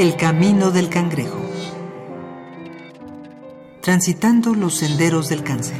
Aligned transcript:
El 0.00 0.16
camino 0.16 0.70
del 0.70 0.88
cangrejo. 0.88 1.38
Transitando 3.82 4.54
los 4.54 4.76
senderos 4.76 5.28
del 5.28 5.42
cáncer. 5.42 5.76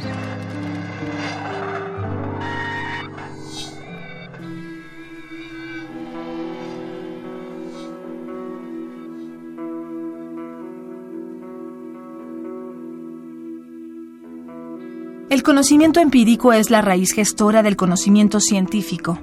El 15.31 15.41
conocimiento 15.41 15.99
empírico 15.99 16.53
es 16.53 16.69
la 16.69 16.83
raíz 16.83 17.13
gestora 17.13 17.63
del 17.63 17.75
conocimiento 17.75 18.39
científico. 18.39 19.17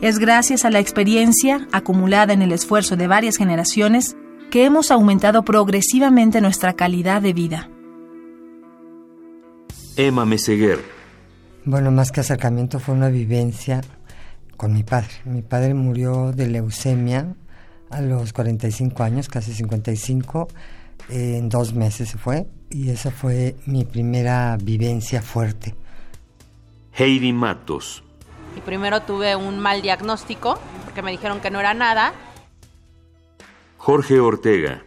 Es 0.00 0.18
gracias 0.18 0.64
a 0.64 0.70
la 0.70 0.78
experiencia 0.78 1.68
acumulada 1.70 2.32
en 2.32 2.40
el 2.40 2.52
esfuerzo 2.52 2.96
de 2.96 3.06
varias 3.06 3.36
generaciones 3.36 4.16
que 4.52 4.66
hemos 4.66 4.90
aumentado 4.90 5.46
progresivamente 5.46 6.42
nuestra 6.42 6.74
calidad 6.74 7.22
de 7.22 7.32
vida. 7.32 7.70
Emma 9.96 10.26
Meseguer. 10.26 10.78
Bueno, 11.64 11.90
más 11.90 12.12
que 12.12 12.20
acercamiento 12.20 12.78
fue 12.78 12.94
una 12.94 13.08
vivencia 13.08 13.80
con 14.58 14.74
mi 14.74 14.82
padre. 14.82 15.08
Mi 15.24 15.40
padre 15.40 15.72
murió 15.72 16.32
de 16.32 16.48
leucemia 16.48 17.34
a 17.88 18.02
los 18.02 18.34
45 18.34 19.02
años, 19.02 19.30
casi 19.30 19.54
55, 19.54 20.48
en 21.08 21.48
dos 21.48 21.72
meses 21.72 22.10
se 22.10 22.18
fue 22.18 22.46
y 22.68 22.90
esa 22.90 23.10
fue 23.10 23.56
mi 23.64 23.86
primera 23.86 24.58
vivencia 24.62 25.22
fuerte. 25.22 25.74
Heidi 26.92 27.32
Matos. 27.32 28.04
Y 28.54 28.60
primero 28.60 29.00
tuve 29.00 29.34
un 29.34 29.60
mal 29.60 29.80
diagnóstico 29.80 30.58
porque 30.84 31.00
me 31.00 31.10
dijeron 31.10 31.40
que 31.40 31.50
no 31.50 31.58
era 31.58 31.72
nada. 31.72 32.12
Jorge 33.82 34.20
Ortega. 34.20 34.80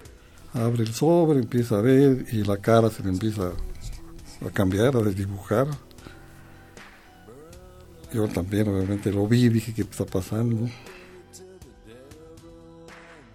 Abre 0.54 0.84
el 0.84 0.94
sobre, 0.94 1.40
empieza 1.40 1.80
a 1.80 1.82
ver 1.82 2.28
y 2.32 2.46
la 2.46 2.56
cara 2.56 2.90
se 2.90 3.04
le 3.04 3.10
empieza 3.10 3.52
a 4.40 4.50
cambiar, 4.52 4.96
a 4.96 5.02
desdibujar. 5.02 5.68
Yo 8.14 8.26
también 8.30 8.70
obviamente 8.70 9.12
lo 9.12 9.28
vi, 9.28 9.50
dije 9.50 9.74
qué 9.74 9.82
está 9.82 10.06
pasando. 10.06 10.70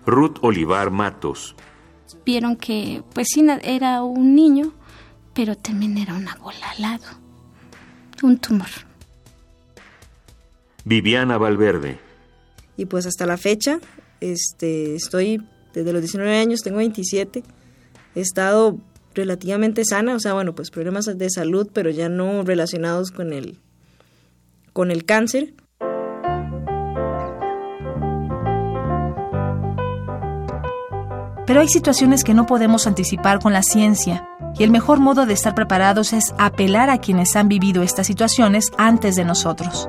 Ruth 0.06 0.38
Olivar 0.40 0.90
Matos 0.90 1.54
vieron 2.24 2.56
que 2.56 3.02
pues 3.12 3.28
sí 3.30 3.46
era 3.62 4.02
un 4.02 4.34
niño, 4.34 4.72
pero 5.34 5.56
también 5.56 5.98
era 5.98 6.14
una 6.14 6.36
bola 6.36 6.70
al 6.70 6.80
lado, 6.80 7.04
un 8.22 8.38
tumor. 8.38 8.70
Viviana 10.86 11.36
Valverde. 11.36 12.00
Y 12.78 12.86
pues 12.86 13.04
hasta 13.04 13.26
la 13.26 13.36
fecha, 13.36 13.78
este, 14.20 14.94
estoy 14.94 15.42
desde 15.72 15.92
los 15.92 16.02
19 16.02 16.38
años, 16.38 16.62
tengo 16.62 16.78
27, 16.78 17.42
he 18.14 18.20
estado 18.20 18.78
relativamente 19.14 19.84
sana, 19.84 20.14
o 20.14 20.20
sea, 20.20 20.34
bueno, 20.34 20.54
pues 20.54 20.70
problemas 20.70 21.06
de 21.06 21.30
salud, 21.30 21.68
pero 21.72 21.90
ya 21.90 22.08
no 22.08 22.42
relacionados 22.42 23.10
con 23.10 23.32
el, 23.32 23.58
con 24.72 24.90
el 24.90 25.04
cáncer. 25.04 25.54
Pero 31.46 31.60
hay 31.60 31.68
situaciones 31.68 32.22
que 32.22 32.34
no 32.34 32.46
podemos 32.46 32.86
anticipar 32.86 33.40
con 33.40 33.52
la 33.52 33.62
ciencia, 33.62 34.26
y 34.58 34.62
el 34.62 34.70
mejor 34.70 35.00
modo 35.00 35.26
de 35.26 35.34
estar 35.34 35.54
preparados 35.54 36.12
es 36.12 36.34
apelar 36.38 36.90
a 36.90 36.98
quienes 36.98 37.34
han 37.36 37.48
vivido 37.48 37.82
estas 37.82 38.06
situaciones 38.06 38.66
antes 38.76 39.16
de 39.16 39.24
nosotros. 39.24 39.88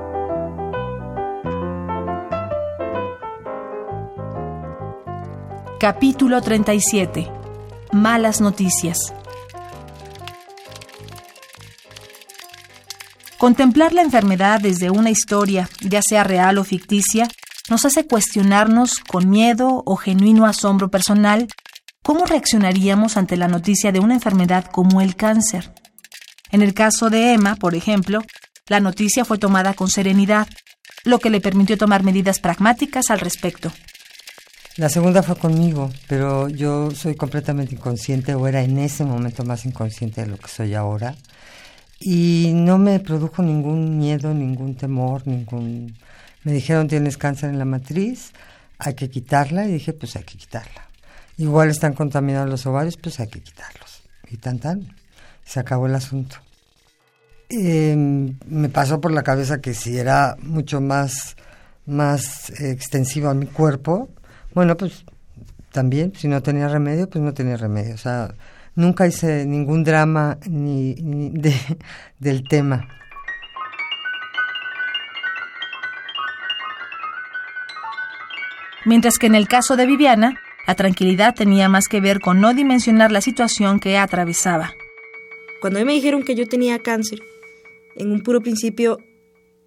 Capítulo 5.82 6.40
37. 6.40 7.28
Malas 7.90 8.40
noticias. 8.40 8.98
Contemplar 13.36 13.92
la 13.92 14.02
enfermedad 14.02 14.60
desde 14.60 14.90
una 14.90 15.10
historia, 15.10 15.68
ya 15.80 16.00
sea 16.00 16.22
real 16.22 16.58
o 16.58 16.62
ficticia, 16.62 17.26
nos 17.68 17.84
hace 17.84 18.06
cuestionarnos 18.06 19.00
con 19.00 19.28
miedo 19.28 19.82
o 19.84 19.96
genuino 19.96 20.46
asombro 20.46 20.88
personal 20.88 21.48
cómo 22.04 22.26
reaccionaríamos 22.26 23.16
ante 23.16 23.36
la 23.36 23.48
noticia 23.48 23.90
de 23.90 23.98
una 23.98 24.14
enfermedad 24.14 24.66
como 24.66 25.00
el 25.00 25.16
cáncer. 25.16 25.74
En 26.52 26.62
el 26.62 26.74
caso 26.74 27.10
de 27.10 27.32
Emma, 27.32 27.56
por 27.56 27.74
ejemplo, 27.74 28.22
la 28.68 28.78
noticia 28.78 29.24
fue 29.24 29.38
tomada 29.38 29.74
con 29.74 29.90
serenidad, 29.90 30.46
lo 31.02 31.18
que 31.18 31.30
le 31.30 31.40
permitió 31.40 31.76
tomar 31.76 32.04
medidas 32.04 32.38
pragmáticas 32.38 33.10
al 33.10 33.18
respecto. 33.18 33.72
La 34.76 34.88
segunda 34.88 35.22
fue 35.22 35.36
conmigo, 35.36 35.90
pero 36.08 36.48
yo 36.48 36.90
soy 36.92 37.14
completamente 37.14 37.74
inconsciente 37.74 38.34
o 38.34 38.48
era 38.48 38.62
en 38.62 38.78
ese 38.78 39.04
momento 39.04 39.44
más 39.44 39.66
inconsciente 39.66 40.22
de 40.22 40.28
lo 40.28 40.38
que 40.38 40.48
soy 40.48 40.74
ahora. 40.74 41.14
Y 42.00 42.52
no 42.54 42.78
me 42.78 42.98
produjo 42.98 43.42
ningún 43.42 43.98
miedo, 43.98 44.32
ningún 44.32 44.74
temor, 44.74 45.26
ningún 45.26 45.94
me 46.44 46.52
dijeron, 46.52 46.88
tienes 46.88 47.16
cáncer 47.16 47.50
en 47.50 47.58
la 47.58 47.64
matriz, 47.64 48.32
hay 48.78 48.94
que 48.94 49.08
quitarla. 49.08 49.66
Y 49.66 49.72
dije, 49.72 49.92
pues 49.92 50.16
hay 50.16 50.24
que 50.24 50.36
quitarla. 50.36 50.88
Igual 51.38 51.70
están 51.70 51.94
contaminados 51.94 52.48
los 52.48 52.66
ovarios, 52.66 52.96
pues 52.96 53.20
hay 53.20 53.28
que 53.28 53.40
quitarlos. 53.40 54.02
Y 54.30 54.36
tan 54.38 54.58
tan. 54.58 54.94
Se 55.44 55.60
acabó 55.60 55.86
el 55.86 55.94
asunto. 55.94 56.36
Em, 57.48 58.36
me 58.46 58.68
pasó 58.68 59.00
por 59.00 59.12
la 59.12 59.22
cabeza 59.22 59.60
que 59.60 59.74
si 59.74 59.98
era 59.98 60.36
mucho 60.40 60.80
más, 60.80 61.36
más 61.86 62.50
extensivo 62.60 63.28
a 63.28 63.34
mi 63.34 63.46
cuerpo, 63.46 64.08
bueno, 64.54 64.76
pues 64.76 65.04
también, 65.72 66.12
si 66.16 66.28
no 66.28 66.42
tenía 66.42 66.68
remedio, 66.68 67.08
pues 67.08 67.22
no 67.22 67.34
tenía 67.34 67.56
remedio. 67.56 67.94
O 67.94 67.98
sea, 67.98 68.34
nunca 68.74 69.06
hice 69.06 69.46
ningún 69.46 69.84
drama 69.84 70.38
ni, 70.48 70.94
de, 70.94 71.54
del 72.18 72.46
tema. 72.48 72.86
mientras 78.84 79.18
que 79.18 79.26
en 79.26 79.34
el 79.34 79.48
caso 79.48 79.76
de 79.76 79.86
Viviana, 79.86 80.40
la 80.66 80.74
tranquilidad 80.74 81.34
tenía 81.34 81.68
más 81.68 81.88
que 81.88 82.00
ver 82.00 82.20
con 82.20 82.40
no 82.40 82.54
dimensionar 82.54 83.12
la 83.12 83.20
situación 83.20 83.80
que 83.80 83.98
atravesaba. 83.98 84.72
Cuando 85.60 85.78
a 85.78 85.82
mí 85.82 85.86
me 85.86 85.94
dijeron 85.94 86.22
que 86.22 86.34
yo 86.34 86.46
tenía 86.46 86.80
cáncer, 86.80 87.20
en 87.96 88.10
un 88.10 88.22
puro 88.22 88.40
principio, 88.40 88.98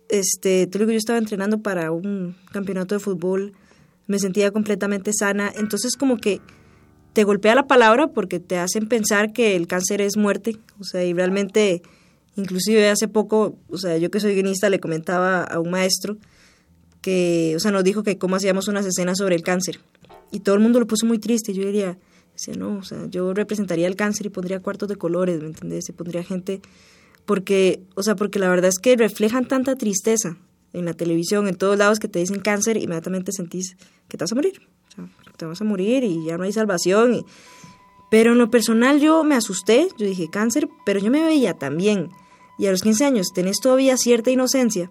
este, 0.10 0.68
te 0.68 0.80
digo, 0.80 0.92
yo 0.92 0.98
estaba 0.98 1.20
entrenando 1.20 1.62
para 1.62 1.92
un 1.92 2.36
campeonato 2.52 2.96
de 2.96 3.00
fútbol, 3.00 3.54
me 4.08 4.20
sentía 4.20 4.52
completamente 4.52 5.12
sana, 5.14 5.52
entonces 5.56 5.96
como 5.96 6.18
que 6.18 6.42
te 7.14 7.24
golpea 7.24 7.56
la 7.56 7.68
palabra 7.68 8.08
porque 8.08 8.40
te 8.40 8.58
hacen 8.58 8.88
pensar 8.88 9.32
que 9.32 9.56
el 9.56 9.68
cáncer 9.68 10.02
es 10.02 10.18
muerte, 10.18 10.58
o 10.80 10.84
sea, 10.84 11.04
y 11.04 11.14
realmente, 11.14 11.82
inclusive 12.36 12.90
hace 12.90 13.08
poco, 13.08 13.58
o 13.70 13.78
sea, 13.78 13.98
yo 13.98 14.12
que 14.12 14.20
soy 14.20 14.34
guionista 14.34 14.70
le 14.70 14.80
comentaba 14.80 15.44
a 15.44 15.60
un 15.60 15.72
maestro, 15.72 16.18
que, 17.02 17.54
o 17.56 17.60
sea, 17.60 17.72
nos 17.72 17.84
dijo 17.84 18.04
que 18.04 18.18
cómo 18.18 18.36
hacíamos 18.36 18.68
unas 18.68 18.86
escenas 18.86 19.20
sobre 19.20 19.36
el 19.36 19.44
cáncer. 19.44 19.80
Y 20.32 20.40
todo 20.40 20.56
el 20.56 20.62
mundo 20.62 20.80
lo 20.80 20.88
puso 20.88 21.06
muy 21.06 21.20
triste. 21.20 21.54
Yo 21.54 21.64
diría, 21.64 22.00
no, 22.58 22.78
o 22.78 22.84
sea, 22.84 23.06
yo 23.10 23.34
representaría 23.34 23.88
el 23.88 23.96
cáncer 23.96 24.26
y 24.26 24.30
pondría 24.30 24.60
cuartos 24.60 24.90
de 24.90 24.96
colores, 24.96 25.40
¿me 25.40 25.48
entendés? 25.48 25.88
Y 25.88 25.94
pondría 25.94 26.24
gente, 26.24 26.62
porque, 27.26 27.84
o 27.96 28.04
sea, 28.04 28.16
porque 28.16 28.40
la 28.40 28.50
verdad 28.50 28.70
es 28.70 28.80
que 28.80 28.96
reflejan 28.98 29.48
tanta 29.48 29.76
tristeza 29.76 30.38
en 30.76 30.86
la 30.86 30.94
televisión, 30.94 31.48
en 31.48 31.56
todos 31.56 31.78
lados 31.78 32.00
que 32.00 32.08
te 32.08 32.20
dicen 32.20 32.40
cáncer, 32.40 32.78
inmediatamente 32.78 33.32
sentís 33.32 33.76
que 34.08 34.18
te 34.18 34.24
vas 34.24 34.32
a 34.32 34.36
morir. 34.36 34.62
O 34.90 34.92
sea, 34.92 35.10
te 35.38 35.46
vas 35.46 35.62
a 35.62 35.64
morir 35.64 36.04
y 36.04 36.26
ya 36.26 36.38
no 36.38 36.44
hay 36.44 36.52
salvación. 36.52 37.26
Pero 38.12 38.34
en 38.34 38.38
lo 38.38 38.50
personal 38.50 39.00
yo 39.00 39.24
me 39.24 39.36
asusté, 39.36 39.88
yo 39.98 40.06
dije 40.06 40.30
cáncer, 40.30 40.68
pero 40.86 41.00
yo 41.00 41.12
me 41.12 41.24
veía 41.24 41.56
también. 41.56 42.10
Y 42.58 42.68
a 42.68 42.72
los 42.72 42.82
15 42.82 43.06
años 43.06 43.28
tenés 43.34 43.58
todavía 43.60 43.98
cierta 43.98 44.32
inocencia 44.32 44.90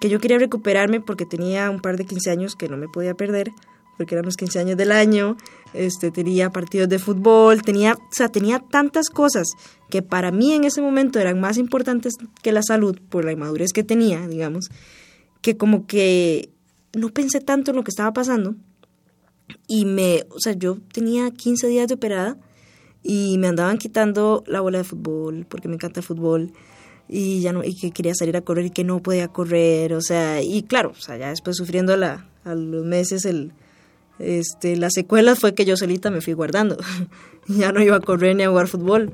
que 0.00 0.08
yo 0.08 0.20
quería 0.20 0.38
recuperarme 0.38 1.00
porque 1.00 1.26
tenía 1.26 1.70
un 1.70 1.80
par 1.80 1.96
de 1.96 2.04
15 2.04 2.30
años 2.30 2.54
que 2.54 2.68
no 2.68 2.76
me 2.76 2.88
podía 2.88 3.14
perder, 3.14 3.52
porque 3.96 4.14
eran 4.14 4.24
los 4.24 4.36
15 4.36 4.60
años 4.60 4.76
del 4.76 4.92
año, 4.92 5.36
este, 5.74 6.10
tenía 6.10 6.50
partidos 6.50 6.88
de 6.88 6.98
fútbol, 6.98 7.62
tenía, 7.62 7.94
o 7.94 8.08
sea, 8.12 8.28
tenía 8.28 8.60
tantas 8.60 9.10
cosas 9.10 9.48
que 9.90 10.02
para 10.02 10.30
mí 10.30 10.52
en 10.52 10.64
ese 10.64 10.80
momento 10.80 11.18
eran 11.18 11.40
más 11.40 11.58
importantes 11.58 12.14
que 12.42 12.52
la 12.52 12.62
salud, 12.62 12.98
por 13.08 13.24
la 13.24 13.32
inmadurez 13.32 13.72
que 13.72 13.82
tenía, 13.82 14.26
digamos, 14.28 14.70
que 15.40 15.56
como 15.56 15.86
que 15.86 16.50
no 16.94 17.10
pensé 17.10 17.40
tanto 17.40 17.70
en 17.70 17.76
lo 17.76 17.84
que 17.84 17.90
estaba 17.90 18.12
pasando 18.12 18.56
y 19.66 19.84
me, 19.84 20.24
o 20.30 20.40
sea, 20.40 20.52
yo 20.52 20.78
tenía 20.92 21.30
15 21.30 21.68
días 21.68 21.88
de 21.88 21.94
operada 21.94 22.38
y 23.02 23.38
me 23.38 23.48
andaban 23.48 23.78
quitando 23.78 24.44
la 24.46 24.60
bola 24.60 24.78
de 24.78 24.84
fútbol 24.84 25.46
porque 25.48 25.68
me 25.68 25.74
encanta 25.74 26.00
el 26.00 26.06
fútbol 26.06 26.52
y 27.08 27.40
ya 27.40 27.52
no 27.52 27.64
y 27.64 27.74
que 27.74 27.90
quería 27.90 28.14
salir 28.14 28.36
a 28.36 28.42
correr 28.42 28.66
y 28.66 28.70
que 28.70 28.84
no 28.84 29.00
podía 29.00 29.28
correr, 29.28 29.94
o 29.94 30.00
sea, 30.00 30.42
y 30.42 30.62
claro, 30.62 30.90
o 30.90 31.00
sea, 31.00 31.16
ya 31.16 31.30
después 31.30 31.56
sufriendo 31.56 31.96
la, 31.96 32.28
a 32.44 32.54
los 32.54 32.84
meses 32.84 33.24
el 33.24 33.52
este 34.18 34.76
la 34.76 34.90
secuela 34.90 35.36
fue 35.36 35.54
que 35.54 35.64
yo 35.64 35.76
solita 35.76 36.10
me 36.10 36.20
fui 36.20 36.32
guardando. 36.32 36.76
ya 37.46 37.72
no 37.72 37.82
iba 37.82 37.96
a 37.96 38.00
correr 38.00 38.36
ni 38.36 38.42
a 38.42 38.48
jugar 38.48 38.66
fútbol. 38.66 39.12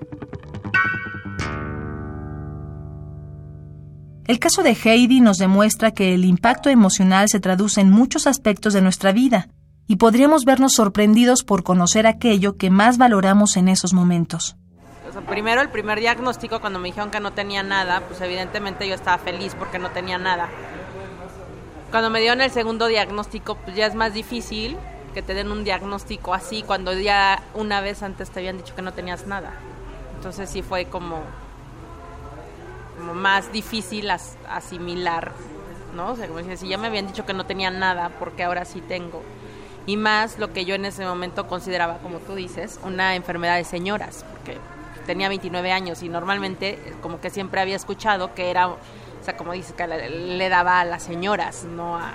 El 4.27 4.39
caso 4.39 4.63
de 4.63 4.71
Heidi 4.71 5.21
nos 5.21 5.37
demuestra 5.37 5.91
que 5.91 6.15
el 6.15 6.25
impacto 6.25 6.71
emocional 6.71 7.29
se 7.29 7.41
traduce 7.41 7.83
en 7.83 7.91
muchos 7.91 8.27
aspectos 8.27 8.73
de 8.73 8.81
nuestra 8.81 9.13
vida 9.13 9.49
y 9.87 9.97
podríamos 9.97 10.47
vernos 10.47 10.73
sorprendidos 10.73 11.45
por 11.45 11.63
conocer 11.63 12.07
aquello 12.07 12.57
que 12.57 12.71
más 12.71 12.97
valoramos 12.97 13.59
en 13.59 13.69
esos 13.69 13.93
momentos. 13.93 14.57
primero, 15.29 15.61
el 15.61 15.69
primer 15.69 16.01
diagnóstico, 16.01 16.63
cuando 16.63 16.79
me 16.79 16.89
dijeron 16.89 17.11
que 17.11 17.21
no 17.21 17.35
tenía 17.35 17.63
nada, 17.63 18.01
pues 18.01 18.19
evidentemente 18.23 18.89
yo 18.89 18.95
estaba 18.95 19.19
feliz 19.19 19.55
porque 19.59 19.79
no 19.79 19.91
tenía 19.91 20.17
nada. 20.17 20.49
Cuando 21.91 22.09
me 22.09 22.21
dieron 22.21 22.41
el 22.41 22.51
segundo 22.51 22.87
diagnóstico, 22.87 23.57
pues 23.57 23.77
ya 23.77 23.85
es 23.87 23.95
más 23.95 24.15
difícil 24.15 24.79
que 25.13 25.21
te 25.21 25.35
den 25.35 25.53
un 25.53 25.65
diagnóstico 25.65 26.33
así 26.33 26.63
cuando 26.63 26.95
ya 26.95 27.43
una 27.53 27.83
vez 27.83 28.03
antes 28.03 28.31
te 28.31 28.41
habían 28.41 28.57
dicho 28.57 28.75
que 28.75 28.81
no 28.81 28.95
tenías 28.95 29.27
nada. 29.27 29.53
Entonces 30.17 30.49
sí 30.49 30.63
fue 30.63 30.87
como, 30.87 31.21
como 32.99 33.15
más 33.15 33.53
difícil 33.53 34.11
asimilar, 34.11 35.33
¿no? 35.95 36.13
O 36.13 36.17
sea, 36.17 36.29
como 36.29 36.41
si 36.57 36.69
ya 36.69 36.79
me 36.79 36.87
habían 36.87 37.07
dicho 37.07 37.27
que 37.27 37.35
no 37.35 37.47
tenía 37.47 37.71
nada, 37.71 38.11
porque 38.19 38.45
ahora 38.45 38.65
sí 38.65 38.81
tengo. 38.81 39.23
Y 39.87 39.97
más 39.97 40.39
lo 40.39 40.53
que 40.53 40.65
yo 40.65 40.75
en 40.75 40.85
ese 40.87 41.05
momento 41.05 41.47
consideraba, 41.47 41.99
como 41.99 42.19
tú 42.19 42.35
dices, 42.35 42.81
una 42.85 43.17
enfermedad 43.17 43.57
de 43.57 43.65
señoras, 43.65 44.25
porque 44.31 44.59
tenía 45.07 45.29
29 45.29 45.73
años 45.73 46.03
y 46.03 46.09
normalmente 46.09 46.79
como 47.03 47.21
que 47.21 47.29
siempre 47.29 47.61
había 47.61 47.77
escuchado 47.77 48.35
que 48.35 48.51
era 48.51 48.71
o 49.25 49.27
sea, 49.27 49.39
como 49.39 49.55
dice, 49.55 49.73
que 49.73 49.87
le, 49.87 50.49
daba 50.51 50.81
a 50.81 50.85
las 50.85 51.03
señoras, 51.03 51.65
no 51.65 51.97
a... 51.97 52.13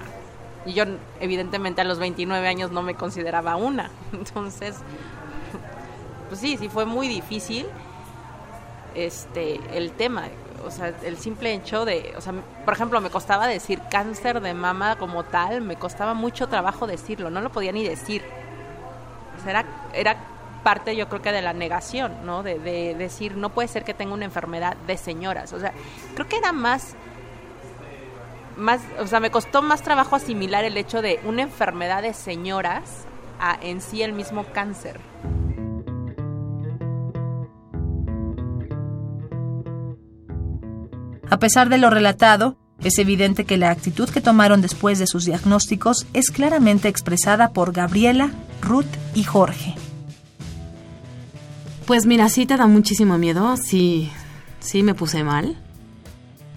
Y 0.63 0.73
yo 0.73 0.83
evidentemente 1.19 1.81
a 1.81 1.83
los 1.83 1.97
29 1.97 2.47
años 2.47 2.69
no 2.69 2.83
me 2.83 2.93
consideraba 2.93 3.55
una. 3.55 3.89
Entonces, 4.13 4.75
pues 6.27 6.39
sí, 6.39 6.55
sí 6.57 6.69
fue 6.69 6.85
muy 6.85 7.07
difícil 7.07 7.65
este 8.93 9.59
el 9.75 9.91
tema, 9.93 10.27
o 10.65 10.71
sea, 10.71 10.93
el 11.03 11.17
simple 11.17 11.53
hecho 11.53 11.85
de, 11.85 12.13
o 12.17 12.21
sea, 12.21 12.33
por 12.65 12.73
ejemplo, 12.73 13.01
me 13.01 13.09
costaba 13.09 13.47
decir 13.47 13.81
cáncer 13.89 14.41
de 14.41 14.53
mama 14.53 14.97
como 14.97 15.23
tal, 15.23 15.61
me 15.61 15.75
costaba 15.75 16.13
mucho 16.13 16.47
trabajo 16.47 16.87
decirlo, 16.87 17.29
no 17.29 17.41
lo 17.41 17.51
podía 17.51 17.71
ni 17.71 17.87
decir. 17.87 18.23
O 19.37 19.43
sea, 19.43 19.51
era, 19.51 19.65
era 19.93 20.17
parte 20.63 20.95
yo 20.95 21.07
creo 21.09 21.21
que 21.21 21.31
de 21.31 21.41
la 21.41 21.53
negación, 21.53 22.25
¿no? 22.25 22.43
De, 22.43 22.59
decir, 22.59 23.35
no 23.35 23.49
puede 23.49 23.67
ser 23.67 23.83
que 23.83 23.93
tenga 23.93 24.13
una 24.13 24.25
enfermedad 24.25 24.75
de 24.87 24.97
señoras. 24.97 25.53
O 25.53 25.59
sea, 25.59 25.73
creo 26.13 26.27
que 26.27 26.37
era 26.37 26.51
más, 26.51 26.95
más, 28.55 28.81
o 28.99 29.07
sea, 29.07 29.19
me 29.19 29.31
costó 29.31 29.61
más 29.61 29.81
trabajo 29.81 30.15
asimilar 30.15 30.63
el 30.63 30.77
hecho 30.77 31.01
de 31.01 31.19
una 31.23 31.41
enfermedad 31.41 32.01
de 32.01 32.13
señoras 32.13 33.05
a 33.39 33.57
en 33.61 33.81
sí 33.81 34.03
el 34.03 34.13
mismo 34.13 34.45
cáncer. 34.45 34.99
A 41.39 41.47
pesar 41.47 41.69
de 41.69 41.77
lo 41.77 41.89
relatado, 41.89 42.57
es 42.83 42.97
evidente 42.97 43.45
que 43.45 43.55
la 43.55 43.71
actitud 43.71 44.09
que 44.09 44.19
tomaron 44.19 44.59
después 44.59 44.99
de 44.99 45.07
sus 45.07 45.23
diagnósticos 45.23 46.05
es 46.11 46.31
claramente 46.31 46.89
expresada 46.89 47.53
por 47.53 47.71
Gabriela, 47.71 48.31
Ruth 48.61 48.93
y 49.15 49.23
Jorge. 49.23 49.73
Pues 51.85 52.05
mira, 52.05 52.27
sí 52.27 52.45
te 52.45 52.57
da 52.57 52.67
muchísimo 52.67 53.17
miedo, 53.17 53.55
sí, 53.55 54.11
sí 54.59 54.83
me 54.83 54.95
puse 54.95 55.23
mal. 55.23 55.55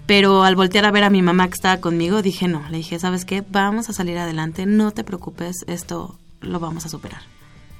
Pero 0.05 0.43
al 0.43 0.57
voltear 0.57 0.83
a 0.83 0.91
ver 0.91 1.05
a 1.05 1.09
mi 1.09 1.21
mamá 1.21 1.47
que 1.47 1.53
estaba 1.53 1.77
conmigo, 1.77 2.21
dije 2.21 2.49
no, 2.49 2.67
le 2.69 2.75
dije, 2.75 2.99
¿sabes 2.99 3.23
qué? 3.23 3.41
Vamos 3.49 3.87
a 3.89 3.93
salir 3.93 4.17
adelante, 4.17 4.65
no 4.65 4.91
te 4.91 5.05
preocupes, 5.05 5.63
esto 5.67 6.19
lo 6.41 6.59
vamos 6.59 6.85
a 6.85 6.89
superar. 6.89 7.21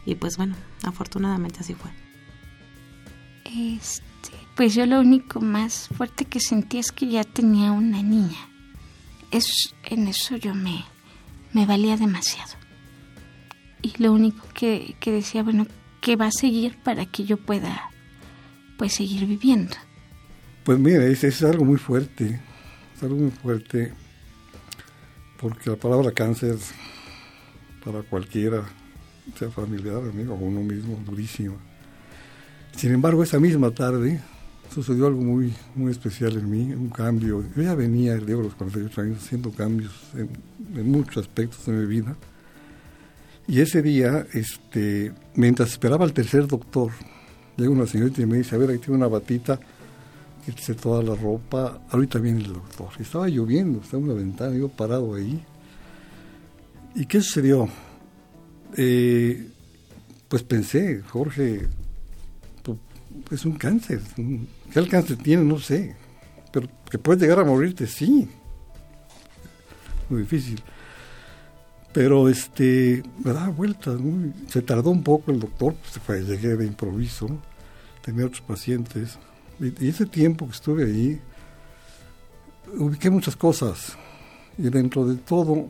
Y 0.06 0.16
pues 0.16 0.38
bueno, 0.38 0.56
afortunadamente 0.84 1.60
así 1.60 1.74
fue. 1.74 1.92
Este, 3.44 4.13
pues 4.56 4.76
yo 4.76 4.86
lo 4.86 5.00
único 5.00 5.42
más 5.42 5.90
fuerte 5.90 6.26
que 6.26 6.40
sentí 6.40 6.78
es 6.78 6.92
que 6.92 7.08
ya 7.08 7.24
tenía 7.24 7.72
una 7.72 8.04
niña. 8.04 8.50
Es, 9.32 9.74
en 9.84 10.08
eso 10.08 10.36
yo 10.38 10.54
me, 10.54 10.86
me 11.54 11.66
valía 11.66 11.98
demasiado. 11.98 12.54
Y 13.82 13.94
lo 14.02 14.14
único 14.14 14.48
que, 14.54 14.96
que 15.00 15.12
decía, 15.12 15.44
bueno, 15.44 15.66
que 16.02 16.16
va 16.16 16.28
a 16.28 16.32
seguir 16.32 16.78
para 16.84 17.06
que 17.06 17.24
yo 17.24 17.38
pueda 17.38 17.90
pues 18.78 18.94
seguir 18.94 19.26
viviendo. 19.26 19.76
Pues 20.64 20.80
mira, 20.80 21.06
es, 21.06 21.24
es 21.24 21.44
algo 21.44 21.66
muy 21.66 21.78
fuerte, 21.78 22.40
es 22.96 23.04
algo 23.04 23.16
muy 23.16 23.32
fuerte, 23.32 23.92
porque 25.40 25.70
la 25.70 25.76
palabra 25.76 26.12
cáncer 26.12 26.58
para 27.84 28.02
cualquiera, 28.04 28.64
sea 29.38 29.50
familiar, 29.50 29.98
amigo 29.98 30.36
o 30.36 30.38
uno 30.38 30.62
mismo, 30.62 30.98
durísimo. 31.06 31.58
Sin 32.76 32.94
embargo, 32.94 33.24
esa 33.24 33.40
misma 33.40 33.72
tarde 33.72 34.22
sucedió 34.70 35.08
algo 35.08 35.22
muy, 35.22 35.54
muy 35.76 35.92
especial 35.92 36.34
en 36.34 36.50
mí, 36.50 36.74
un 36.74 36.90
cambio. 36.90 37.44
Yo 37.56 37.64
ya 37.64 37.76
venía, 37.76 38.16
de 38.16 38.34
los 38.34 38.56
48 38.56 39.02
años, 39.02 39.24
haciendo 39.24 39.52
cambios 39.52 39.94
en, 40.16 40.30
en 40.78 40.92
muchos 40.92 41.18
aspectos 41.18 41.66
de 41.66 41.74
mi 41.74 41.86
vida 41.86 42.16
y 43.48 43.60
ese 43.60 43.82
día, 43.82 44.26
este, 44.34 45.12
mientras 45.36 45.72
esperaba 45.72 46.06
al 46.06 46.14
tercer 46.14 46.48
doctor, 46.48 46.92
llega 47.58 47.70
una 47.70 47.86
señorita 47.86 48.22
y 48.22 48.26
me 48.26 48.38
dice, 48.38 48.56
a 48.56 48.58
ver, 48.58 48.70
ahí 48.70 48.78
tiene 48.78 48.96
una 48.96 49.08
batita, 49.08 49.60
quítese 50.46 50.76
toda 50.76 51.04
la 51.04 51.16
ropa, 51.16 51.82
ahorita 51.90 52.20
viene 52.20 52.40
el 52.40 52.54
doctor. 52.54 52.90
Y 52.98 53.02
estaba 53.02 53.28
lloviendo, 53.28 53.82
estaba 53.82 54.02
en 54.02 54.10
una 54.10 54.20
ventana, 54.20 54.56
yo 54.56 54.70
parado 54.70 55.16
ahí. 55.16 55.44
¿Y 56.96 57.06
qué 57.06 57.20
sucedió? 57.22 57.68
Eh, 58.78 59.50
pues 60.30 60.44
pensé, 60.44 61.02
Jorge, 61.02 61.68
es 63.32 63.46
un 63.46 63.54
cáncer. 63.54 64.02
¿Qué 64.72 64.80
alcance 64.80 65.16
tiene? 65.16 65.44
No 65.44 65.60
sé. 65.60 65.96
Pero 66.52 66.68
que 66.90 66.98
puedes 66.98 67.22
llegar 67.22 67.40
a 67.40 67.44
morirte, 67.44 67.88
sí. 67.88 68.30
Muy 70.10 70.22
difícil. 70.22 70.62
Pero 71.94 72.28
este, 72.28 73.04
me 73.24 73.34
daba 73.34 73.50
vueltas, 73.50 74.00
se 74.48 74.64
tardó 74.64 74.90
un 74.90 75.04
poco 75.04 75.32
el 75.32 75.40
doctor, 75.40 75.76
pues 76.06 76.28
llegué 76.28 76.56
de 76.58 76.66
improviso, 76.66 77.28
tenía 78.02 78.26
otros 78.26 78.42
pacientes. 78.42 79.20
Y, 79.60 79.88
ese 79.88 80.08
tiempo 80.08 80.48
que 80.48 80.54
estuve 80.54 80.86
ahí, 80.86 81.22
ubiqué 82.78 83.12
muchas 83.12 83.36
cosas. 83.36 83.96
Y 84.58 84.70
dentro 84.70 85.06
de 85.06 85.18
todo, 85.18 85.70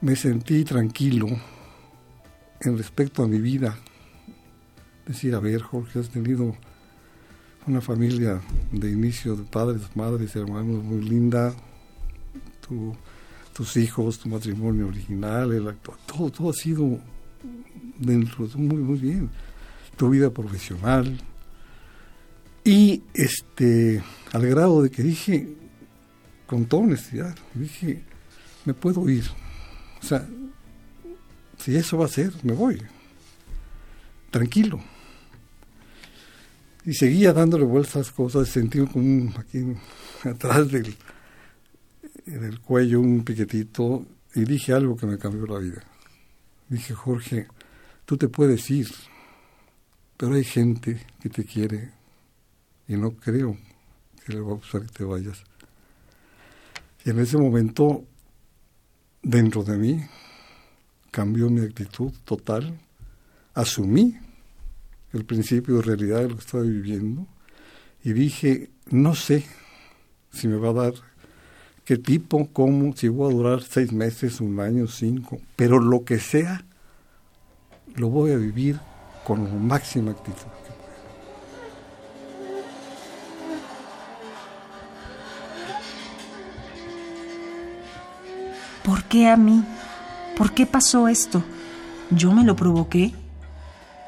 me 0.00 0.16
sentí 0.16 0.64
tranquilo 0.64 1.28
en 2.60 2.76
respecto 2.76 3.22
a 3.22 3.28
mi 3.28 3.40
vida. 3.40 3.78
Decir, 5.06 5.34
a 5.34 5.40
ver, 5.40 5.62
Jorge, 5.62 5.98
has 5.98 6.10
tenido 6.10 6.56
una 7.66 7.80
familia 7.80 8.40
de 8.70 8.90
inicio 8.90 9.36
de 9.36 9.44
padres, 9.44 9.82
madres, 9.94 10.34
hermanos 10.36 10.82
muy 10.82 11.02
linda. 11.02 11.54
Tú 12.66 12.94
tus 13.52 13.76
hijos, 13.76 14.18
tu 14.18 14.28
matrimonio 14.28 14.88
original, 14.88 15.52
el 15.52 15.68
actual, 15.68 15.98
todo, 16.06 16.30
todo 16.30 16.50
ha 16.50 16.54
sido 16.54 16.98
dentro, 17.98 18.48
muy, 18.54 18.78
muy 18.78 18.98
bien. 18.98 19.30
Tu 19.96 20.08
vida 20.08 20.30
profesional. 20.30 21.18
Y 22.64 23.02
este, 23.12 24.02
al 24.32 24.46
grado 24.46 24.82
de 24.82 24.90
que 24.90 25.02
dije, 25.02 25.54
con 26.46 26.64
toda 26.64 26.84
honestidad, 26.84 27.36
dije, 27.54 28.02
me 28.64 28.72
puedo 28.72 29.08
ir. 29.08 29.24
O 30.02 30.06
sea, 30.06 30.26
si 31.58 31.76
eso 31.76 31.98
va 31.98 32.06
a 32.06 32.08
ser, 32.08 32.32
me 32.42 32.52
voy. 32.52 32.80
Tranquilo. 34.30 34.80
Y 36.84 36.94
seguía 36.94 37.32
dándole 37.32 37.64
vueltas 37.64 38.10
cosas, 38.10 38.48
sentí 38.48 38.84
como 38.86 39.32
aquí 39.38 39.64
atrás 40.24 40.70
del, 40.70 40.96
en 42.26 42.44
el 42.44 42.60
cuello 42.60 43.00
un 43.00 43.24
piquetito 43.24 44.04
y 44.34 44.44
dije 44.44 44.72
algo 44.72 44.96
que 44.96 45.06
me 45.06 45.18
cambió 45.18 45.46
la 45.46 45.60
vida. 45.60 45.82
Dije, 46.68 46.94
Jorge, 46.94 47.46
tú 48.04 48.16
te 48.16 48.28
puedes 48.28 48.68
ir, 48.70 48.88
pero 50.16 50.34
hay 50.34 50.44
gente 50.44 51.06
que 51.20 51.28
te 51.28 51.44
quiere 51.44 51.92
y 52.88 52.96
no 52.96 53.12
creo 53.12 53.56
que 54.24 54.32
le 54.32 54.40
va 54.40 54.52
a 54.52 54.54
gustar 54.54 54.82
que 54.82 54.88
te 54.88 55.04
vayas. 55.04 55.44
Y 57.04 57.10
en 57.10 57.18
ese 57.18 57.36
momento, 57.36 58.04
dentro 59.22 59.62
de 59.62 59.76
mí, 59.76 60.00
cambió 61.10 61.50
mi 61.50 61.60
actitud 61.60 62.12
total, 62.24 62.78
asumí 63.54 64.18
el 65.12 65.24
principio 65.24 65.76
de 65.76 65.82
realidad 65.82 66.20
de 66.20 66.28
lo 66.28 66.36
que 66.36 66.40
estaba 66.40 66.64
viviendo 66.64 67.26
y 68.04 68.12
dije, 68.12 68.70
no 68.90 69.14
sé 69.14 69.44
si 70.32 70.48
me 70.48 70.56
va 70.56 70.70
a 70.70 70.84
dar 70.84 70.94
qué 71.84 71.96
tipo, 71.98 72.48
cómo, 72.52 72.94
si 72.96 73.08
voy 73.08 73.30
a 73.30 73.34
durar 73.34 73.62
seis 73.62 73.92
meses, 73.92 74.40
un 74.40 74.58
año, 74.60 74.86
cinco, 74.86 75.40
pero 75.56 75.78
lo 75.78 76.04
que 76.04 76.18
sea, 76.18 76.64
lo 77.94 78.08
voy 78.08 78.32
a 78.32 78.36
vivir 78.36 78.80
con 79.24 79.44
la 79.44 79.50
máxima 79.50 80.12
actitud. 80.12 80.48
¿Por 88.84 89.04
qué 89.04 89.28
a 89.28 89.36
mí? 89.36 89.62
¿Por 90.36 90.52
qué 90.52 90.66
pasó 90.66 91.06
esto? 91.06 91.42
¿Yo 92.10 92.32
me 92.32 92.42
lo 92.42 92.56
provoqué? 92.56 93.12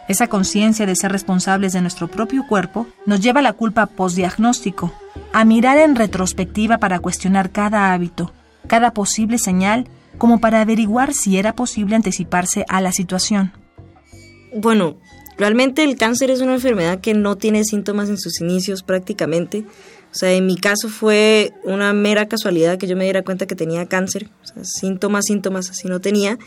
Esa 0.07 0.27
conciencia 0.27 0.85
de 0.85 0.97
ser 0.97 1.13
responsables 1.13 1.73
de 1.73 1.81
nuestro 1.81 2.09
propio 2.09 2.47
cuerpo 2.47 2.87
nos 3.07 3.21
lleva 3.21 3.41
a 3.41 3.43
la 3.43 3.55
culpa 3.55 3.87
postdiagnóstico, 3.87 4.93
a 5.33 5.45
mirar 5.45 5.79
en 5.79 5.97
retrospectiva 5.97 6.79
para 6.79 6.99
cuestionar 6.99 7.51
cada 7.51 7.93
hábito, 7.93 8.33
cada 8.67 8.93
posible 8.93 9.39
señal 9.39 9.89
como 10.19 10.41
para 10.41 10.61
averiguar 10.61 11.15
si 11.15 11.39
era 11.39 11.55
posible 11.55 11.97
anticiparse 11.97 12.65
a 12.69 12.81
la 12.81 12.93
situación. 12.93 13.53
Bueno, 14.55 14.99
realmente 15.39 15.83
el 15.83 15.97
cáncer 15.97 16.31
es 16.31 16.41
una 16.41 16.55
enfermedad 16.55 17.01
que 17.01 17.15
no 17.15 17.37
tiene 17.37 17.65
síntomas 17.65 18.09
en 18.09 18.19
sus 18.19 18.41
inicios 18.41 18.83
prácticamente. 18.83 19.65
O 20.13 20.15
sea, 20.15 20.33
en 20.33 20.47
mi 20.47 20.57
caso 20.57 20.89
fue 20.89 21.53
una 21.65 21.93
mera 21.93 22.29
casualidad 22.29 22.79
que 22.79 22.87
yo 22.87 22.97
me 22.97 23.05
diera 23.05 23.23
cuenta 23.23 23.47
que 23.47 23.57
tenía 23.57 23.87
cáncer. 23.87 24.29
Síntomas, 24.63 25.25
síntomas 25.27 25.71
así 25.71 25.89
no 25.89 26.01
tenía. 26.01 26.39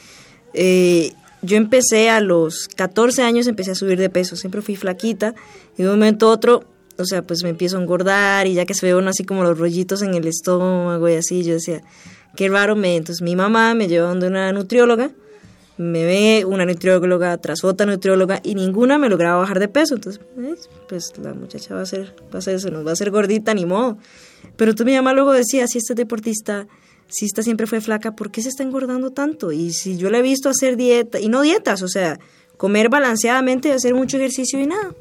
Eh, 0.53 1.11
yo 1.41 1.57
empecé 1.57 2.09
a 2.09 2.19
los 2.19 2.67
14 2.67 3.21
años, 3.23 3.47
empecé 3.47 3.71
a 3.71 3.75
subir 3.75 3.99
de 3.99 4.09
peso. 4.09 4.35
Siempre 4.35 4.61
fui 4.61 4.75
flaquita. 4.75 5.35
Y 5.77 5.83
de 5.83 5.89
un 5.89 5.95
momento 5.95 6.29
a 6.29 6.31
otro, 6.31 6.63
o 6.97 7.05
sea, 7.05 7.21
pues 7.21 7.43
me 7.43 7.49
empiezo 7.49 7.77
a 7.77 7.81
engordar 7.81 8.47
y 8.47 8.53
ya 8.53 8.65
que 8.65 8.73
se 8.73 8.85
ve 8.85 8.95
uno 8.95 9.09
así 9.09 9.23
como 9.23 9.43
los 9.43 9.57
rollitos 9.57 10.01
en 10.01 10.13
el 10.15 10.27
estómago 10.27 11.07
y 11.09 11.15
así, 11.15 11.43
yo 11.43 11.53
decía, 11.53 11.81
qué 12.35 12.49
raro 12.49 12.75
me... 12.75 12.95
Entonces 12.95 13.21
mi 13.21 13.35
mamá 13.35 13.73
me 13.73 13.87
llevó 13.87 14.07
donde 14.07 14.27
una 14.27 14.51
nutrióloga 14.51 15.11
me 15.77 16.05
ve 16.05 16.45
una 16.45 16.65
nutrióloga 16.65 17.37
tras 17.37 17.63
otra 17.63 17.85
nutrióloga 17.85 18.39
y 18.43 18.55
ninguna 18.55 18.97
me 18.97 19.09
lograba 19.09 19.39
bajar 19.39 19.59
de 19.59 19.67
peso. 19.67 19.95
Entonces, 19.95 20.21
pues 20.89 21.13
la 21.21 21.33
muchacha 21.33 21.75
va 21.75 21.81
a 21.81 21.85
ser, 21.85 22.15
va 22.33 22.39
a 22.39 22.41
ser, 22.41 22.59
se 22.59 22.71
nos 22.71 22.85
va 22.85 22.91
a 22.91 22.93
hacer 22.93 23.11
gordita, 23.11 23.53
ni 23.53 23.65
modo. 23.65 23.97
Pero 24.55 24.73
tú 24.73 24.85
mi 24.85 24.95
mamá 24.95 25.13
luego 25.13 25.33
decía, 25.33 25.67
si 25.67 25.77
este 25.77 25.93
deportista, 25.93 26.67
si 27.07 27.25
esta 27.25 27.43
siempre 27.43 27.67
fue 27.67 27.81
flaca, 27.81 28.15
¿por 28.15 28.31
qué 28.31 28.41
se 28.41 28.49
está 28.49 28.63
engordando 28.63 29.11
tanto? 29.11 29.51
Y 29.51 29.73
si 29.73 29.97
yo 29.97 30.09
la 30.09 30.19
he 30.19 30.21
visto 30.21 30.49
hacer 30.49 30.77
dieta, 30.77 31.19
y 31.19 31.29
no 31.29 31.41
dietas, 31.41 31.81
o 31.81 31.87
sea, 31.87 32.19
comer 32.57 32.89
balanceadamente, 32.89 33.71
hacer 33.71 33.93
mucho 33.93 34.17
ejercicio 34.17 34.59
y 34.59 34.67
nada. 34.67 34.93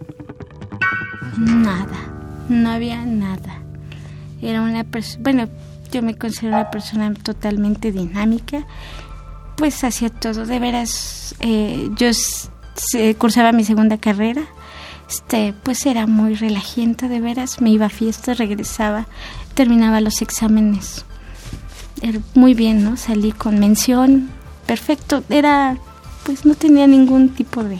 Nada, 1.39 2.45
no 2.49 2.71
había 2.71 3.05
nada. 3.05 3.63
Era 4.41 4.63
una 4.63 4.85
persona, 4.85 5.23
bueno, 5.23 5.49
yo 5.91 6.03
me 6.03 6.17
considero 6.17 6.57
una 6.57 6.71
persona 6.71 7.13
totalmente 7.15 7.93
dinámica 7.93 8.67
pues 9.57 9.83
hacía 9.85 10.11
todo, 10.11 10.47
de 10.47 10.59
veras, 10.59 11.35
eh, 11.41 11.89
yo 11.97 12.11
cursaba 13.19 13.53
mi 13.53 13.65
segunda 13.65 13.97
carrera, 13.97 14.43
este, 15.09 15.55
pues 15.63 15.87
era 15.87 16.07
muy 16.07 16.35
relajienta, 16.35 17.09
de 17.09 17.21
veras, 17.21 17.61
me 17.61 17.71
iba 17.71 17.87
a 17.87 17.91
fiestas, 17.91 18.39
regresaba, 18.39 19.07
terminaba 19.55 20.01
los 20.01 20.21
exámenes, 20.21 21.06
muy 22.35 22.55
bien, 22.55 22.85
¿no? 22.85 22.97
Salí 22.97 23.33
con 23.33 23.59
mención, 23.59 24.31
perfecto, 24.67 25.23
era, 25.29 25.79
pues 26.25 26.45
no 26.45 26.55
tenía 26.55 26.87
ningún 26.87 27.31
tipo 27.31 27.65
de, 27.65 27.79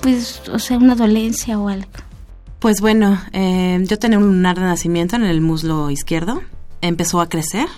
pues, 0.00 0.42
o 0.52 0.58
sea, 0.58 0.78
una 0.78 0.94
dolencia 0.94 1.58
o 1.58 1.68
algo. 1.68 1.90
Pues 2.58 2.80
bueno, 2.80 3.20
eh, 3.32 3.82
yo 3.86 3.98
tenía 3.98 4.18
un 4.18 4.26
lunar 4.26 4.56
de 4.56 4.62
nacimiento 4.62 5.16
en 5.16 5.24
el 5.24 5.40
muslo 5.40 5.90
izquierdo, 5.90 6.42
empezó 6.80 7.20
a 7.20 7.28
crecer, 7.28 7.68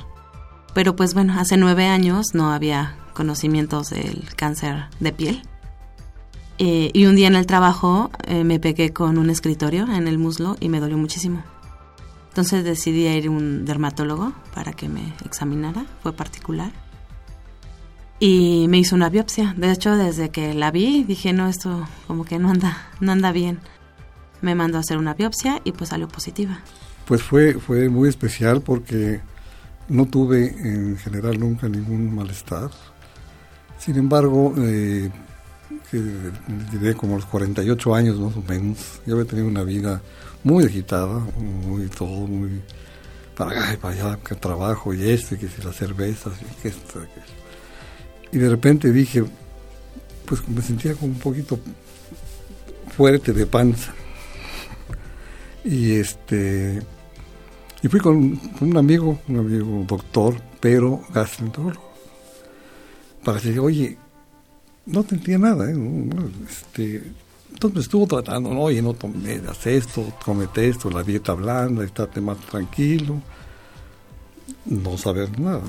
pero 0.75 0.95
pues 0.95 1.15
bueno, 1.15 1.35
hace 1.38 1.57
nueve 1.57 1.87
años 1.87 2.26
no 2.35 2.53
había 2.53 2.97
conocimientos 3.12 3.91
del 3.91 4.25
cáncer 4.37 4.85
de 5.00 5.12
piel. 5.12 5.43
Eh, 6.59 6.91
y 6.95 7.07
un 7.07 7.17
día 7.17 7.26
en 7.29 7.35
el 7.35 7.47
trabajo 7.47 8.11
eh, 8.26 8.45
me 8.45 8.61
pegué 8.61 8.93
con 8.93 9.19
un 9.19 9.29
escritorio 9.29 9.93
en 9.93 10.09
el 10.09 10.19
muslo 10.19 10.57
y 10.61 10.69
me 10.69 10.81
dolió 10.81 10.97
muchísimo. 10.97 11.43
Entonces 12.37 12.64
decidí 12.64 13.09
ir 13.09 13.28
a 13.28 13.31
un 13.31 13.64
dermatólogo 13.64 14.35
para 14.55 14.75
que 14.75 14.90
me 14.90 15.14
examinara, 15.25 15.87
fue 16.02 16.12
particular. 16.12 16.71
Y 18.21 18.66
me 18.69 18.76
hizo 18.76 18.95
una 18.95 19.09
biopsia. 19.09 19.55
De 19.57 19.73
hecho, 19.73 19.97
desde 19.97 20.28
que 20.28 20.52
la 20.52 20.71
vi, 20.71 21.02
dije, 21.05 21.33
no, 21.33 21.49
esto 21.49 21.88
como 22.07 22.26
que 22.26 22.38
no 22.38 22.50
anda, 22.50 22.90
no 23.00 23.12
anda 23.12 23.33
bien. 23.33 23.59
Me 24.43 24.55
mandó 24.55 24.76
a 24.76 24.83
hacer 24.83 24.99
una 24.99 25.14
biopsia 25.14 25.62
y 25.64 25.73
pues 25.73 25.88
salió 25.88 26.09
positiva. 26.09 26.61
Pues 27.07 27.23
fue, 27.23 27.55
fue 27.55 27.88
muy 27.88 28.11
especial 28.11 28.61
porque 28.61 29.23
no 29.88 30.05
tuve 30.05 30.49
en 30.59 30.99
general 30.99 31.40
nunca 31.40 31.71
ningún 31.71 32.14
malestar. 32.14 32.69
Sin 33.78 33.97
embargo, 33.97 34.52
eh, 34.59 35.11
diré 35.93 36.95
como 36.95 37.16
los 37.16 37.26
48 37.26 37.95
años 37.95 38.19
más 38.19 38.37
o 38.37 38.43
menos, 38.43 39.00
yo 39.07 39.14
había 39.14 39.26
tenido 39.26 39.49
una 39.49 39.62
vida 39.62 40.02
muy 40.43 40.64
agitada, 40.64 41.21
muy 41.38 41.87
todo, 41.87 42.26
muy 42.26 42.61
para 43.37 43.50
acá 43.50 43.75
y 43.75 43.76
para 43.76 43.95
allá, 43.95 44.19
que 44.25 44.35
trabajo 44.35 44.95
y 44.95 45.11
este, 45.11 45.38
que 45.38 45.49
si 45.49 45.62
las 45.62 45.76
cervezas 45.76 46.33
y 46.40 46.62
que 46.62 46.69
esto, 46.69 47.00
que 47.00 48.37
Y 48.37 48.40
de 48.40 48.49
repente 48.49 48.93
dije, 48.93 49.25
pues 50.25 50.47
me 50.49 50.62
sentía 50.62 50.95
como 50.95 51.12
un 51.12 51.19
poquito 51.19 51.59
fuerte 52.97 53.33
de 53.33 53.47
panza. 53.47 53.93
Y 55.64 55.95
este 55.95 56.81
y 57.83 57.88
fui 57.88 58.00
con, 58.00 58.40
un 58.61 58.76
amigo, 58.76 59.21
un 59.28 59.38
amigo 59.38 59.85
doctor, 59.87 60.35
pero 60.61 61.02
gastroenterólogo, 61.12 61.93
para 63.23 63.37
decir, 63.37 63.61
oye, 63.61 63.99
no 64.87 65.05
entiendo 65.11 65.49
nada, 65.49 65.71
¿eh? 65.71 65.76
este, 66.49 67.02
entonces 67.52 67.85
estuvo 67.85 68.07
tratando, 68.07 68.52
no, 68.52 68.61
oye, 68.61 68.81
no 68.83 68.95
tomes 68.95 69.40
esto, 69.66 70.12
comete 70.25 70.69
esto, 70.69 70.90
la 70.90 71.02
dieta 71.02 71.35
blanda, 71.35 71.85
estate 71.85 72.21
más 72.21 72.38
tranquilo, 72.38 73.21
no 74.66 74.97
saber 74.97 75.38
nada. 75.40 75.62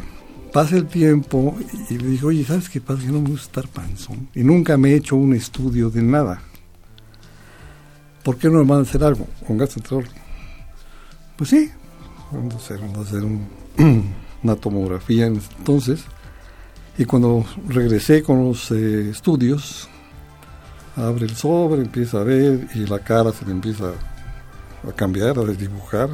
Pasa 0.54 0.78
el 0.78 0.88
tiempo 0.88 1.58
y 1.90 1.98
le 1.98 2.08
digo, 2.08 2.30
oye, 2.30 2.44
¿sabes 2.46 2.70
qué 2.70 2.80
pasa? 2.80 3.04
Yo 3.04 3.12
no 3.12 3.22
me 3.22 3.30
gusta 3.30 3.62
estar 3.62 3.68
panzón 3.68 4.30
y 4.34 4.44
nunca 4.44 4.78
me 4.78 4.92
he 4.92 4.96
hecho 4.96 5.16
un 5.16 5.34
estudio 5.34 5.90
de 5.90 6.02
nada. 6.02 6.42
¿Por 8.24 8.38
qué 8.38 8.50
no 8.50 8.60
me 8.60 8.66
van 8.66 8.80
a 8.80 8.82
hacer 8.82 9.04
algo 9.04 9.28
con 9.46 9.58
gastroenterólogo? 9.58 10.14
Pues 11.38 11.50
sí, 11.50 11.72
vamos 12.32 12.56
a 12.56 12.58
hacer, 12.58 12.80
vamos 12.80 12.98
a 12.98 13.02
hacer 13.02 13.24
una 14.44 14.56
tomografía 14.56 15.28
entonces. 15.28 16.04
Y 16.98 17.06
cuando 17.06 17.46
regresé 17.68 18.24
con 18.24 18.44
los 18.44 18.72
eh, 18.72 19.10
estudios, 19.12 19.88
abre 20.96 21.26
el 21.26 21.36
sobre, 21.36 21.82
empieza 21.82 22.22
a 22.22 22.24
ver 22.24 22.68
y 22.74 22.88
la 22.88 23.00
cara 23.00 23.32
se 23.32 23.46
le 23.46 23.52
empieza 23.52 23.94
a 24.88 24.92
cambiar, 24.94 25.38
a 25.38 25.44
desdibujar. 25.44 26.10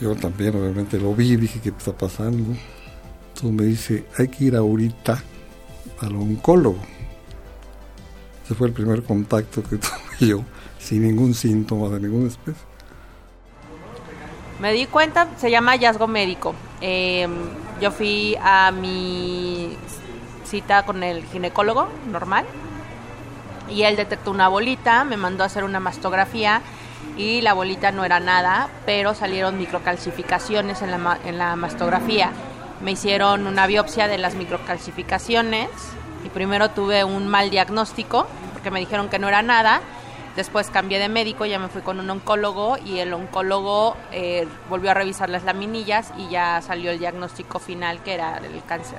Yo 0.00 0.16
también 0.16 0.56
obviamente 0.56 0.98
lo 0.98 1.14
vi, 1.14 1.36
dije, 1.36 1.60
¿qué 1.60 1.68
está 1.68 1.92
pasando? 1.92 2.56
Entonces 3.28 3.52
me 3.52 3.64
dice, 3.64 4.06
hay 4.18 4.26
que 4.26 4.44
ir 4.46 4.56
ahorita 4.56 5.22
al 6.00 6.16
oncólogo. 6.16 6.80
Ese 8.44 8.56
fue 8.56 8.66
el 8.66 8.72
primer 8.72 9.04
contacto 9.04 9.62
que 9.62 9.76
tuve 9.78 10.28
yo, 10.28 10.44
sin 10.80 11.02
ningún 11.02 11.32
síntoma 11.32 11.88
de 11.90 12.00
ninguna 12.00 12.26
especie. 12.26 12.62
Me 14.60 14.72
di 14.72 14.86
cuenta, 14.86 15.28
se 15.38 15.48
llama 15.48 15.72
hallazgo 15.72 16.08
médico. 16.08 16.54
Em, 16.80 17.30
yo 17.82 17.90
fui 17.90 18.38
a 18.40 18.70
mi 18.70 19.76
cita 20.44 20.84
con 20.84 21.02
el 21.02 21.24
ginecólogo 21.24 21.88
normal 22.06 22.46
y 23.68 23.82
él 23.82 23.96
detectó 23.96 24.30
una 24.30 24.46
bolita, 24.46 25.02
me 25.02 25.16
mandó 25.16 25.42
a 25.42 25.46
hacer 25.46 25.64
una 25.64 25.80
mastografía 25.80 26.62
y 27.16 27.40
la 27.40 27.54
bolita 27.54 27.90
no 27.90 28.04
era 28.04 28.20
nada, 28.20 28.68
pero 28.86 29.14
salieron 29.14 29.58
microcalcificaciones 29.58 30.80
en 30.80 30.92
la, 30.92 31.18
en 31.24 31.38
la 31.38 31.56
mastografía. 31.56 32.30
Me 32.82 32.92
hicieron 32.92 33.48
una 33.48 33.66
biopsia 33.66 34.06
de 34.06 34.18
las 34.18 34.36
microcalcificaciones 34.36 35.68
y 36.24 36.28
primero 36.28 36.70
tuve 36.70 37.02
un 37.02 37.26
mal 37.26 37.50
diagnóstico 37.50 38.28
porque 38.52 38.70
me 38.70 38.78
dijeron 38.78 39.08
que 39.08 39.18
no 39.18 39.26
era 39.26 39.42
nada 39.42 39.80
Después 40.36 40.70
cambié 40.70 40.98
de 40.98 41.08
médico, 41.08 41.44
ya 41.44 41.58
me 41.58 41.68
fui 41.68 41.82
con 41.82 42.00
un 42.00 42.08
oncólogo 42.08 42.76
y 42.78 42.98
el 42.98 43.12
oncólogo 43.12 43.96
eh, 44.12 44.46
volvió 44.70 44.90
a 44.90 44.94
revisar 44.94 45.28
las 45.28 45.44
laminillas 45.44 46.12
y 46.18 46.30
ya 46.30 46.62
salió 46.62 46.90
el 46.90 46.98
diagnóstico 46.98 47.58
final 47.58 48.02
que 48.02 48.14
era 48.14 48.38
el 48.38 48.64
cáncer. 48.64 48.98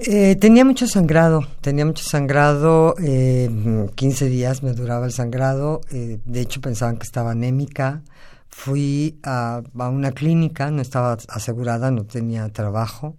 Eh, 0.00 0.36
tenía 0.36 0.64
mucho 0.64 0.86
sangrado, 0.86 1.44
tenía 1.60 1.84
mucho 1.84 2.04
sangrado, 2.04 2.94
eh, 3.02 3.50
15 3.96 4.26
días 4.26 4.62
me 4.62 4.72
duraba 4.72 5.06
el 5.06 5.12
sangrado, 5.12 5.80
eh, 5.90 6.20
de 6.24 6.40
hecho 6.40 6.60
pensaban 6.60 6.98
que 6.98 7.02
estaba 7.02 7.32
anémica, 7.32 8.02
fui 8.48 9.18
a, 9.24 9.60
a, 9.76 9.88
una 9.88 10.12
clínica, 10.12 10.70
no 10.70 10.82
estaba 10.82 11.18
asegurada, 11.28 11.90
no 11.90 12.04
tenía 12.04 12.48
trabajo, 12.50 13.16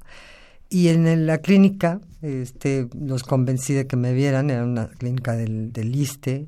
y 0.69 0.89
en 0.89 1.25
la 1.25 1.39
clínica 1.39 1.99
este, 2.21 2.87
los 2.99 3.23
convencí 3.23 3.73
de 3.73 3.87
que 3.87 3.95
me 3.95 4.13
vieran, 4.13 4.49
era 4.49 4.63
una 4.63 4.87
clínica 4.87 5.33
del, 5.33 5.71
del 5.73 5.95
ISTE, 5.95 6.47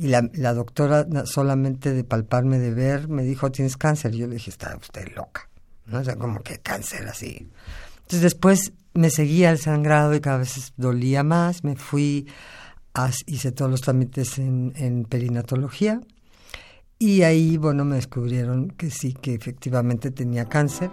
y 0.00 0.06
la, 0.06 0.54
doctora 0.54 1.06
solamente 1.26 1.92
de 1.92 2.04
palparme, 2.04 2.58
de 2.58 2.72
ver, 2.72 3.08
me 3.08 3.22
dijo, 3.22 3.52
tienes 3.52 3.76
cáncer. 3.76 4.12
Yo 4.12 4.26
le 4.26 4.36
dije, 4.36 4.48
está 4.48 4.74
usted 4.80 5.14
loca, 5.14 5.50
¿no? 5.84 5.98
O 5.98 6.04
sea, 6.04 6.16
como 6.16 6.40
que 6.40 6.58
cáncer 6.58 7.06
así. 7.06 7.50
Entonces 7.96 8.22
después 8.22 8.72
me 8.94 9.10
seguía 9.10 9.50
el 9.50 9.58
sangrado 9.58 10.14
y 10.14 10.20
cada 10.20 10.38
vez 10.38 10.72
dolía 10.78 11.22
más, 11.22 11.64
me 11.64 11.76
fui, 11.76 12.26
a, 12.94 13.10
hice 13.26 13.52
todos 13.52 13.70
los 13.70 13.82
trámites 13.82 14.38
en, 14.38 14.72
en 14.76 15.04
perinatología, 15.04 16.00
y 16.98 17.22
ahí, 17.22 17.58
bueno, 17.58 17.84
me 17.84 17.96
descubrieron 17.96 18.70
que 18.70 18.90
sí, 18.90 19.12
que 19.12 19.34
efectivamente 19.34 20.10
tenía 20.10 20.46
cáncer. 20.46 20.90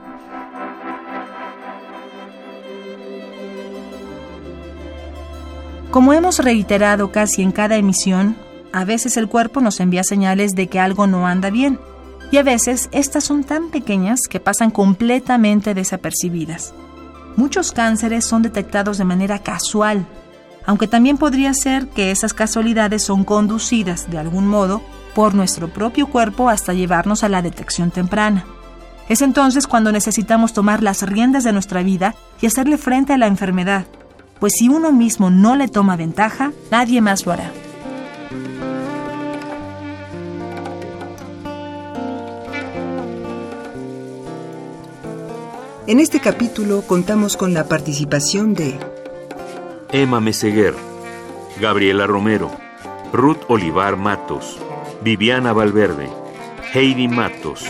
Como 5.91 6.13
hemos 6.13 6.39
reiterado 6.39 7.11
casi 7.11 7.41
en 7.41 7.51
cada 7.51 7.77
emisión, 7.77 8.35
a 8.73 8.83
veces 8.83 9.15
el 9.17 9.29
cuerpo 9.29 9.61
nos 9.61 9.79
envía 9.79 10.03
señales 10.03 10.53
de 10.53 10.67
que 10.67 10.79
algo 10.79 11.07
no 11.07 11.25
anda 11.25 11.49
bien. 11.49 11.79
Y 12.29 12.37
a 12.37 12.43
veces 12.43 12.89
estas 12.91 13.23
son 13.23 13.45
tan 13.45 13.69
pequeñas 13.69 14.21
que 14.29 14.41
pasan 14.41 14.69
completamente 14.69 15.73
desapercibidas. 15.73 16.73
Muchos 17.37 17.71
cánceres 17.71 18.25
son 18.25 18.41
detectados 18.41 18.97
de 18.97 19.05
manera 19.05 19.39
casual, 19.39 20.05
aunque 20.65 20.87
también 20.87 21.17
podría 21.17 21.53
ser 21.53 21.87
que 21.87 22.11
esas 22.11 22.33
casualidades 22.33 23.01
son 23.01 23.23
conducidas 23.23 24.11
de 24.11 24.17
algún 24.17 24.45
modo 24.45 24.81
por 25.15 25.35
nuestro 25.35 25.69
propio 25.69 26.07
cuerpo 26.07 26.49
hasta 26.49 26.73
llevarnos 26.73 27.23
a 27.23 27.29
la 27.29 27.41
detección 27.41 27.91
temprana. 27.91 28.45
Es 29.07 29.21
entonces 29.21 29.67
cuando 29.67 29.93
necesitamos 29.93 30.51
tomar 30.51 30.83
las 30.83 31.01
riendas 31.03 31.45
de 31.45 31.53
nuestra 31.53 31.81
vida 31.81 32.13
y 32.41 32.47
hacerle 32.47 32.77
frente 32.77 33.13
a 33.13 33.17
la 33.17 33.27
enfermedad, 33.27 33.85
pues 34.39 34.53
si 34.57 34.69
uno 34.69 34.91
mismo 34.91 35.29
no 35.29 35.55
le 35.55 35.67
toma 35.67 35.95
ventaja, 35.95 36.51
nadie 36.71 37.01
más 37.01 37.25
lo 37.25 37.31
hará. 37.33 37.51
En 45.87 46.01
este 46.01 46.19
capítulo 46.19 46.81
contamos 46.81 47.37
con 47.37 47.53
la 47.53 47.63
participación 47.63 48.53
de 48.53 48.77
Emma 49.93 50.19
Meseguer, 50.19 50.73
Gabriela 51.61 52.05
Romero, 52.05 52.51
Ruth 53.13 53.39
Olivar 53.47 53.95
Matos, 53.95 54.59
Viviana 55.01 55.53
Valverde, 55.53 56.09
Heidi 56.73 57.07
Matos, 57.07 57.65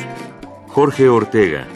Jorge 0.68 1.10
Ortega. 1.10 1.68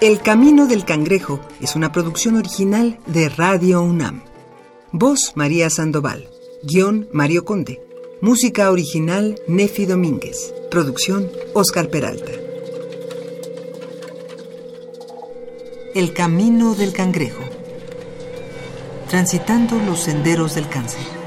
El 0.00 0.20
Camino 0.20 0.68
del 0.68 0.84
Cangrejo 0.84 1.40
es 1.60 1.74
una 1.74 1.90
producción 1.90 2.36
original 2.36 3.00
de 3.06 3.28
Radio 3.28 3.82
UNAM. 3.82 4.22
Voz 4.92 5.32
María 5.34 5.70
Sandoval. 5.70 6.28
Guión 6.62 7.08
Mario 7.12 7.44
Conde. 7.44 7.82
Música 8.20 8.70
original 8.70 9.40
Nefi 9.48 9.86
Domínguez. 9.86 10.54
Producción 10.70 11.28
Oscar 11.52 11.90
Peralta. 11.90 12.30
El 15.96 16.12
Camino 16.12 16.76
del 16.76 16.92
Cangrejo. 16.92 17.42
Transitando 19.08 19.80
los 19.84 19.98
senderos 19.98 20.54
del 20.54 20.68
cáncer. 20.68 21.17